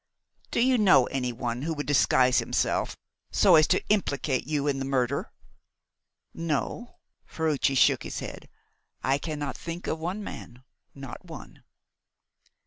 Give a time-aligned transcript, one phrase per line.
[0.49, 2.97] "Do you know any one who would disguise himself
[3.31, 5.31] so as to implicate you in the murder?"
[6.33, 6.95] "No."
[7.27, 8.49] Ferruci shook his head.
[9.03, 10.63] "I cannot think of one man
[10.95, 11.63] not one."